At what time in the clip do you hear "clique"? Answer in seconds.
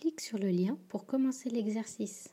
0.00-0.20